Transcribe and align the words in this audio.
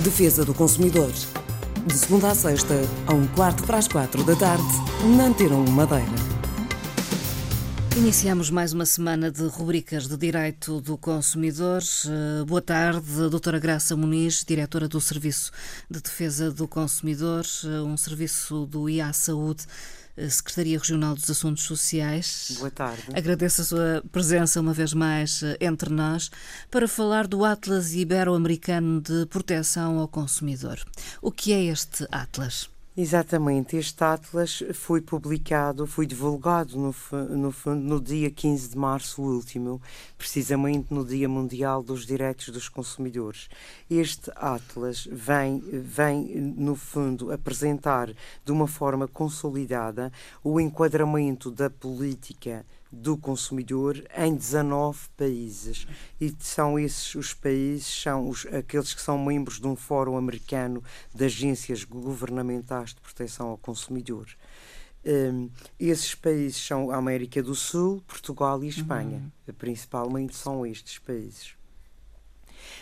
Defesa 0.00 0.46
do 0.46 0.54
Consumidor. 0.54 1.12
De 1.84 1.94
segunda 1.94 2.30
a 2.30 2.34
sexta, 2.34 2.74
a 3.06 3.12
um 3.12 3.26
quarto 3.26 3.62
para 3.64 3.76
as 3.76 3.86
quatro 3.86 4.24
da 4.24 4.34
tarde, 4.34 4.64
na 5.14 5.24
Antena 5.24 5.56
1 5.56 5.70
Madeira. 5.72 6.39
Iniciamos 7.96 8.50
mais 8.50 8.72
uma 8.72 8.86
semana 8.86 9.30
de 9.30 9.42
rubricas 9.46 10.06
de 10.06 10.16
Direito 10.16 10.80
do 10.80 10.96
Consumidor. 10.96 11.82
Eh, 12.06 12.44
boa 12.44 12.62
tarde, 12.62 13.28
doutora 13.28 13.58
Graça 13.58 13.96
Muniz, 13.96 14.44
diretora 14.46 14.88
do 14.88 15.00
Serviço 15.00 15.50
de 15.90 16.00
Defesa 16.00 16.52
do 16.52 16.68
Consumidor, 16.68 17.44
eh, 17.64 17.80
um 17.82 17.96
serviço 17.96 18.64
do 18.66 18.88
IA 18.88 19.12
Saúde. 19.12 19.64
Eh, 20.16 20.28
Secretaria 20.30 20.78
Regional 20.78 21.14
dos 21.14 21.28
Assuntos 21.28 21.64
Sociais. 21.64 22.56
Boa 22.58 22.70
tarde. 22.70 23.02
Agradeço 23.12 23.60
a 23.60 23.64
sua 23.64 24.04
presença 24.12 24.60
uma 24.60 24.72
vez 24.72 24.94
mais 24.94 25.42
entre 25.60 25.90
nós 25.90 26.30
para 26.70 26.86
falar 26.86 27.26
do 27.26 27.44
Atlas 27.44 27.92
Ibero-Americano 27.92 29.00
de 29.00 29.26
Proteção 29.26 29.98
ao 29.98 30.08
Consumidor. 30.08 30.78
O 31.20 31.30
que 31.32 31.52
é 31.52 31.64
este 31.64 32.06
Atlas? 32.10 32.70
Exatamente, 33.02 33.78
este 33.78 34.04
Atlas 34.04 34.62
foi 34.74 35.00
publicado, 35.00 35.86
foi 35.86 36.04
divulgado 36.04 36.76
no, 36.76 36.94
no, 37.30 37.74
no, 37.74 37.98
dia 37.98 38.30
15 38.30 38.68
de 38.68 38.76
março 38.76 39.22
último, 39.22 39.80
precisamente 40.18 40.92
no 40.92 41.02
Dia 41.02 41.26
Mundial 41.26 41.82
dos 41.82 42.04
Direitos 42.04 42.50
dos 42.50 42.68
Consumidores. 42.68 43.48
Este 43.88 44.30
Atlas 44.36 45.08
vem, 45.10 45.60
vem 45.60 46.24
no 46.54 46.76
fundo, 46.76 47.32
apresentar 47.32 48.12
de 48.44 48.52
uma 48.52 48.68
forma 48.68 49.08
consolidada 49.08 50.12
o 50.44 50.60
enquadramento 50.60 51.50
da 51.50 51.70
política 51.70 52.66
do 52.90 53.16
consumidor 53.16 54.02
em 54.16 54.34
19 54.34 55.08
países. 55.16 55.86
E 56.20 56.34
são 56.38 56.78
esses 56.78 57.14
os 57.14 57.34
países, 57.34 57.86
são 57.86 58.28
os, 58.28 58.46
aqueles 58.46 58.92
que 58.92 59.00
são 59.00 59.18
membros 59.18 59.60
de 59.60 59.66
um 59.66 59.76
fórum 59.76 60.16
americano 60.16 60.82
de 61.14 61.24
agências 61.24 61.84
governamentais 61.84 62.94
de 62.94 63.00
proteção 63.00 63.48
ao 63.48 63.58
consumidor. 63.58 64.26
Um, 65.04 65.48
esses 65.78 66.14
países 66.14 66.58
são 66.58 66.90
a 66.90 66.96
América 66.96 67.42
do 67.42 67.54
Sul, 67.54 68.02
Portugal 68.06 68.62
e 68.62 68.68
Espanha. 68.68 69.32
Uhum. 69.46 69.54
Principalmente 69.54 70.36
são 70.36 70.66
estes 70.66 70.98
países. 70.98 71.54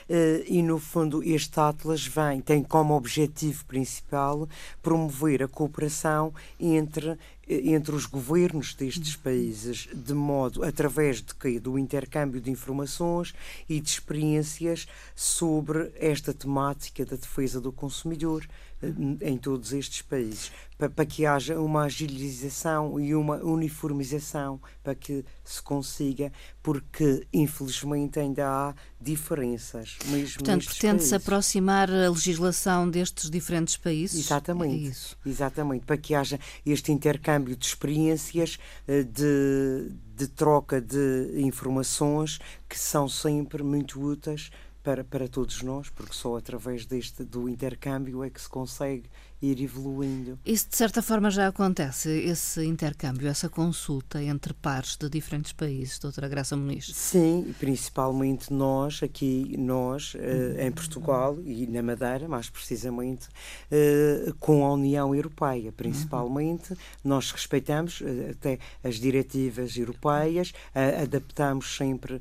Uh, 0.08 0.42
e 0.46 0.62
no 0.62 0.78
fundo 0.78 1.22
este 1.22 1.60
Atlas 1.60 2.04
vem 2.04 2.40
tem 2.40 2.64
como 2.64 2.94
objetivo 2.94 3.64
principal 3.64 4.48
promover 4.82 5.42
a 5.42 5.48
cooperação 5.48 6.34
entre 6.58 7.16
entre 7.48 7.94
os 7.94 8.06
governos 8.06 8.74
destes 8.74 9.16
países, 9.16 9.88
de 9.92 10.14
modo, 10.14 10.62
através 10.62 11.22
de 11.22 11.34
que? 11.34 11.58
Do 11.58 11.78
intercâmbio 11.78 12.40
de 12.40 12.50
informações 12.50 13.34
e 13.68 13.80
de 13.80 13.88
experiências 13.88 14.86
sobre 15.14 15.90
esta 15.96 16.34
temática 16.34 17.04
da 17.04 17.16
defesa 17.16 17.60
do 17.60 17.72
consumidor 17.72 18.46
eh, 18.80 18.92
em 19.22 19.36
todos 19.36 19.72
estes 19.72 20.02
países, 20.02 20.52
para, 20.76 20.88
para, 20.88 21.04
que 21.04 21.26
haja 21.26 21.58
uma 21.58 21.82
agilização 21.84 23.00
e 23.00 23.12
uma 23.12 23.36
uniformização, 23.36 24.60
para 24.84 24.94
que 24.94 25.24
se 25.44 25.60
consiga, 25.60 26.32
porque 26.62 27.26
infelizmente 27.32 28.20
ainda 28.20 28.46
há 28.46 28.74
diferenças. 29.00 29.96
Mesmo 30.06 30.38
Portanto, 30.38 30.66
pretende-se 30.66 31.14
aproximar 31.14 31.90
a 31.90 32.08
legislação 32.08 32.88
destes 32.88 33.28
diferentes 33.28 33.76
países? 33.76 34.26
Exatamente. 34.26 34.74
É 34.74 34.88
isso. 34.88 35.18
Exatamente, 35.26 35.84
para 35.84 35.96
que 35.96 36.14
haja 36.14 36.38
este 36.64 36.92
intercâmbio 36.92 37.37
intercâmbio 37.38 37.56
de 37.56 37.66
experiências, 37.66 38.58
eh, 38.86 39.02
de, 39.02 39.90
de 40.16 40.26
troca 40.28 40.80
de 40.80 41.32
informações 41.36 42.38
que 42.68 42.78
são 42.78 43.08
sempre 43.08 43.62
muito 43.62 44.00
úteis 44.00 44.50
para, 44.88 45.04
para 45.04 45.28
todos 45.28 45.62
nós, 45.62 45.90
porque 45.90 46.14
só 46.14 46.38
através 46.38 46.86
deste 46.86 47.22
do 47.22 47.46
intercâmbio 47.46 48.24
é 48.24 48.30
que 48.30 48.40
se 48.40 48.48
consegue 48.48 49.04
ir 49.40 49.62
evoluindo. 49.62 50.38
Isso, 50.44 50.68
de 50.68 50.76
certa 50.76 51.00
forma, 51.00 51.30
já 51.30 51.46
acontece, 51.46 52.10
esse 52.10 52.64
intercâmbio, 52.64 53.28
essa 53.28 53.48
consulta 53.48 54.22
entre 54.22 54.52
pares 54.52 54.96
de 54.96 55.08
diferentes 55.08 55.52
países, 55.52 55.98
doutora 55.98 56.28
Graça 56.28 56.56
Muniz? 56.56 56.90
Sim, 56.92 57.54
principalmente 57.58 58.52
nós, 58.52 59.00
aqui, 59.02 59.54
nós, 59.56 60.14
uh, 60.14 60.60
em 60.60 60.72
Portugal 60.72 61.38
e 61.44 61.66
na 61.68 61.82
Madeira, 61.82 62.26
mais 62.26 62.50
precisamente, 62.50 63.28
uh, 63.70 64.34
com 64.40 64.66
a 64.66 64.72
União 64.72 65.14
Europeia, 65.14 65.70
principalmente. 65.70 66.72
Uhum. 66.72 66.78
Nós 67.04 67.30
respeitamos 67.30 68.00
uh, 68.00 68.30
até 68.32 68.58
as 68.82 68.96
diretivas 68.96 69.76
europeias, 69.76 70.52
adaptamos 71.00 71.76
sempre 71.76 72.20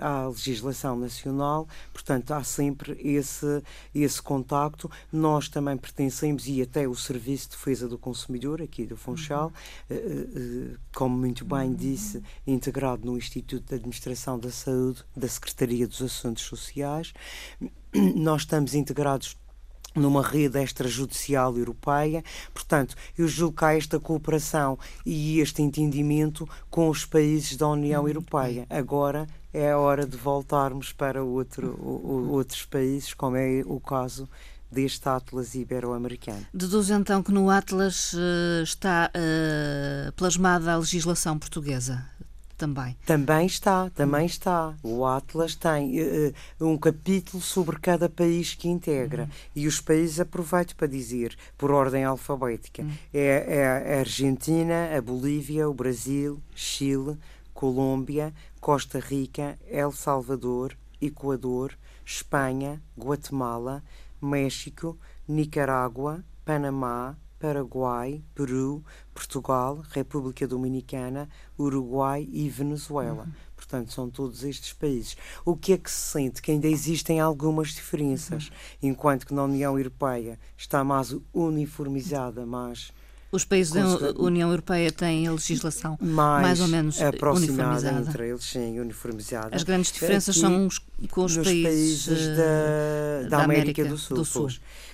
à 0.00 0.28
legislação 0.28 0.96
nacional, 0.96 1.66
portanto, 1.92 2.32
há 2.32 2.42
sempre 2.42 2.98
esse, 3.00 3.62
esse 3.94 4.20
contacto. 4.20 4.90
Nós 5.12 5.48
também 5.48 5.76
pertencemos 5.76 6.46
e 6.46 6.62
até 6.62 6.86
o 6.86 6.94
Serviço 6.94 7.50
de 7.50 7.56
Defesa 7.56 7.88
do 7.88 7.98
Consumidor, 7.98 8.62
aqui 8.62 8.86
do 8.86 8.96
Funchal, 8.96 9.52
uhum. 9.90 10.74
como 10.94 11.16
muito 11.16 11.44
bem 11.44 11.74
disse, 11.74 12.22
integrado 12.46 13.06
no 13.06 13.16
Instituto 13.16 13.68
de 13.68 13.74
Administração 13.74 14.38
da 14.38 14.50
Saúde 14.50 15.04
da 15.16 15.28
Secretaria 15.28 15.86
dos 15.86 16.02
Assuntos 16.02 16.44
Sociais. 16.44 17.12
Nós 18.14 18.42
estamos 18.42 18.74
integrados 18.74 19.36
numa 19.98 20.22
rede 20.22 20.62
extrajudicial 20.62 21.56
europeia. 21.56 22.22
Portanto, 22.52 22.94
eu 23.16 23.28
julgo 23.28 23.56
que 23.56 23.64
há 23.64 23.76
esta 23.76 24.00
cooperação 24.00 24.78
e 25.04 25.40
este 25.40 25.62
entendimento 25.62 26.48
com 26.70 26.88
os 26.88 27.04
países 27.04 27.56
da 27.56 27.68
União. 27.68 28.08
Europeia. 28.08 28.66
Agora 28.68 29.26
é 29.52 29.70
a 29.70 29.78
hora 29.78 30.06
de 30.06 30.16
voltarmos 30.16 30.92
para 30.92 31.22
outro, 31.22 31.78
outros 32.30 32.64
países, 32.64 33.14
como 33.14 33.36
é 33.36 33.62
o 33.66 33.80
caso 33.80 34.28
deste 34.70 35.08
Atlas 35.08 35.54
Ibero-Americano. 35.54 36.46
Deduz 36.52 36.90
então 36.90 37.22
que 37.22 37.32
no 37.32 37.50
Atlas 37.50 38.12
uh, 38.12 38.62
está 38.62 39.10
uh, 39.10 40.12
plasmada 40.12 40.72
a 40.72 40.76
legislação 40.76 41.38
portuguesa 41.38 42.04
também. 42.58 42.96
Também 43.06 43.46
está, 43.46 43.88
também 43.90 44.26
está. 44.26 44.74
O 44.82 45.06
Atlas 45.06 45.54
tem 45.54 46.02
uh, 46.02 46.34
um 46.60 46.76
capítulo 46.76 47.40
sobre 47.40 47.78
cada 47.78 48.08
país 48.08 48.54
que 48.54 48.68
integra. 48.68 49.22
Uhum. 49.22 49.28
E 49.54 49.66
os 49.68 49.80
países, 49.80 50.18
aproveito 50.18 50.74
para 50.74 50.88
dizer, 50.88 51.36
por 51.56 51.70
ordem 51.70 52.04
alfabética: 52.04 52.82
uhum. 52.82 52.92
é, 53.14 53.44
é, 53.48 53.94
a 53.94 53.98
Argentina, 54.00 54.90
a 54.96 55.00
Bolívia, 55.00 55.68
o 55.68 55.72
Brasil, 55.72 56.42
Chile, 56.54 57.16
Colômbia, 57.54 58.34
Costa 58.60 58.98
Rica, 58.98 59.56
El 59.68 59.92
Salvador, 59.92 60.76
Equador, 61.00 61.72
Espanha, 62.04 62.82
Guatemala, 62.98 63.84
México, 64.20 64.98
Nicarágua, 65.28 66.24
Panamá, 66.44 67.16
Paraguai, 67.38 68.22
Peru, 68.34 68.84
Portugal, 69.14 69.82
República 69.90 70.46
Dominicana, 70.46 71.28
Uruguai 71.58 72.28
e 72.30 72.48
Venezuela. 72.48 73.24
Uhum. 73.24 73.32
Portanto, 73.56 73.92
são 73.92 74.08
todos 74.08 74.44
estes 74.44 74.72
países. 74.72 75.16
O 75.44 75.56
que 75.56 75.72
é 75.72 75.78
que 75.78 75.90
se 75.90 76.12
sente? 76.12 76.40
Que 76.40 76.52
ainda 76.52 76.68
existem 76.68 77.20
algumas 77.20 77.68
diferenças, 77.68 78.48
uhum. 78.48 78.90
enquanto 78.90 79.26
que 79.26 79.34
na 79.34 79.44
União 79.44 79.76
Europeia 79.76 80.38
está 80.56 80.82
mais 80.82 81.14
uniformizada, 81.32 82.46
mais 82.46 82.92
os 83.30 83.44
países 83.44 83.74
da 83.74 84.12
União 84.18 84.48
Europeia 84.48 84.90
têm 84.90 85.26
a 85.26 85.32
legislação 85.32 85.98
mais, 86.00 86.42
mais 86.42 86.60
ou 86.60 86.68
menos 86.68 86.98
uniformizada. 86.98 88.00
entre 88.00 88.28
eles, 88.30 88.44
sim, 88.44 88.80
uniformizada. 88.80 89.54
As 89.54 89.62
grandes 89.62 89.92
diferenças 89.92 90.34
Aqui, 90.34 90.40
são 90.40 90.68
com 91.10 91.24
os 91.24 91.36
países, 91.36 92.06
países 92.06 92.36
da, 92.36 92.42
eh, 92.42 93.22
da, 93.24 93.36
da, 93.36 93.44
América, 93.44 93.82
América 93.82 93.84
do 93.84 93.98
Sul. 93.98 94.16
Do 94.16 94.24
Sul. 94.24 94.48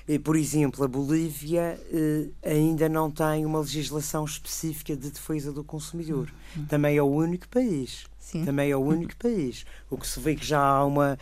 E, 0.07 0.19
por 0.19 0.37
exemplo, 0.37 0.85
a 0.85 0.89
Bolívia 0.89 1.81
eh, 1.91 2.29
ainda 2.45 2.89
não 2.89 3.11
tem 3.11 3.47
uma 3.47 3.61
legislação 3.61 4.25
específica 4.25 4.95
de 4.95 5.11
defesa 5.11 5.51
do 5.51 5.65
consumidor. 5.65 6.31
Hum. 6.57 6.67
Também 6.69 6.97
é 6.99 7.03
o 7.03 7.07
único 7.07 7.49
país 7.49 8.05
Sim. 8.25 8.45
Também 8.45 8.71
é 8.71 8.77
o 8.77 8.81
único 8.85 9.15
país. 9.17 9.67
O 9.91 9.99
que 9.99 10.07
se 10.07 10.19
vê 10.19 10.35
que 10.35 10.45
já 10.45 10.61
há 10.61 10.85
uma, 10.85 11.19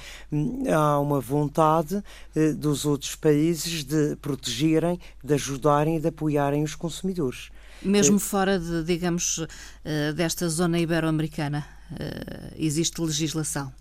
há 0.72 0.98
uma 1.00 1.20
vontade 1.20 2.02
eh, 2.34 2.52
dos 2.52 2.84
outros 2.86 3.16
países 3.16 3.84
de 3.84 4.16
protegerem, 4.16 4.98
de 5.22 5.34
ajudarem 5.34 5.96
e 5.96 6.00
de 6.00 6.08
apoiarem 6.08 6.62
os 6.62 6.74
consumidores. 6.74 7.50
Mesmo 7.82 8.16
eh, 8.16 8.20
fora, 8.20 8.58
de, 8.58 8.84
digamos, 8.84 9.44
desta 10.14 10.48
zona 10.48 10.78
ibero-americana, 10.78 11.66
existe 12.56 13.02
legislação 13.02 13.72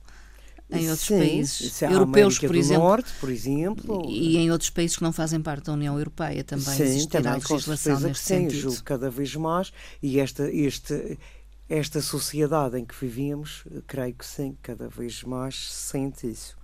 em 0.72 0.90
outros 0.90 1.08
Sim, 1.08 1.18
países 1.20 1.82
europeus, 1.82 2.40
por 2.40 2.56
exemplo, 2.56 2.84
Norte, 2.84 3.12
por 3.20 3.30
exemplo, 3.30 4.10
e 4.10 4.38
em 4.38 4.52
outros 4.52 4.70
países 4.70 4.98
que 4.98 5.04
não 5.04 5.12
fazem 5.12 5.42
parte 5.42 5.66
da 5.66 5.74
União 5.74 5.98
Europeia 5.98 6.44
também 6.44 6.64
sim, 6.66 6.84
existirá 6.84 7.34
também, 7.34 7.42
legislação 7.50 8.00
neste 8.00 8.24
sentido. 8.24 8.52
Sim, 8.52 8.60
julgo 8.60 8.84
cada 8.84 9.10
vez 9.10 9.36
mais 9.36 9.74
e 10.02 10.20
esta, 10.20 10.50
este 10.50 11.18
esta 11.68 12.02
sociedade 12.02 12.78
em 12.78 12.84
que 12.84 12.94
vivíamos, 13.00 13.64
creio 13.88 14.14
que 14.14 14.26
sim, 14.26 14.58
cada 14.62 14.90
vez 14.90 15.24
mais 15.24 15.56
se 15.56 15.90
sente 15.92 16.30
isso. 16.30 16.58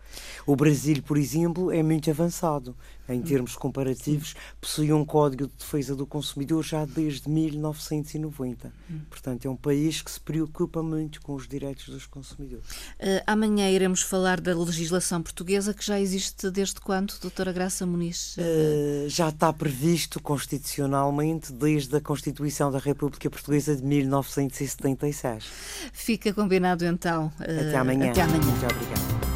O 0.46 0.56
Brasil, 0.56 1.02
por 1.04 1.18
exemplo, 1.18 1.72
é 1.72 1.84
muito 1.84 2.10
avançado 2.10 2.76
em 3.10 3.22
termos 3.22 3.56
comparativos, 3.56 4.36
possui 4.60 4.92
um 4.92 5.06
Código 5.06 5.48
de 5.48 5.54
Defesa 5.58 5.96
do 5.96 6.06
Consumidor 6.06 6.64
já 6.64 6.86
desde 6.86 7.30
1990. 7.30 8.72
Portanto, 9.10 9.46
é 9.46 9.50
um 9.50 9.56
país 9.56 10.02
que 10.02 10.12
se 10.12 10.20
preocupa 10.20 10.84
muito 10.84 11.22
com 11.22 11.34
os 11.34 11.48
direitos 11.48 11.88
dos 11.90 12.06
consumidores. 12.06 12.66
Uh, 13.00 13.24
amanhã 13.26 13.70
iremos 13.70 14.02
falar 14.02 14.42
da 14.42 14.54
legislação 14.58 15.22
portuguesa 15.22 15.74
que 15.74 15.86
já 15.86 16.00
existe 16.00 16.50
desde 16.52 16.82
quando, 16.82 17.18
doutora 17.22 17.52
Graça 17.52 17.86
Muniz? 17.86 18.38
Uh, 18.38 19.08
já 19.08 19.30
está 19.30 19.52
previsto 19.54 20.22
constitucionalmente 20.22 21.54
desde 21.54 21.96
a 21.96 22.02
Constituição 22.02 22.72
da 22.72 22.80
República 22.80 23.30
Portuguesa 23.30 23.76
de 23.76 23.84
1976. 23.84 25.46
Fica 25.94 26.34
combinado 26.34 26.86
então. 26.86 27.28
Uh, 27.40 27.68
até 27.68 27.78
amanhã. 27.78 28.12
Até 28.12 28.22
amanhã. 28.22 28.44
Muito 28.44 28.66
obrigada. 28.66 29.27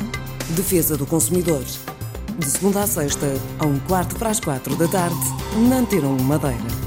Defesa 0.52 0.98
do 0.98 1.06
Consumidor. 1.06 1.64
De 2.38 2.46
segunda 2.46 2.84
a 2.84 2.88
sexta, 2.88 3.28
a 3.60 3.66
um 3.66 3.80
quarto 3.80 4.16
para 4.16 4.30
as 4.30 4.40
quatro 4.40 4.76
da 4.76 4.88
tarde, 4.88 5.16
na 5.70 5.78
Antena 5.78 6.08
1 6.08 6.24
Madeira. 6.24 6.81